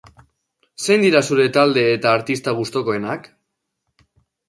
[0.85, 3.33] Zein dira zure talde eta artista gustukoenak?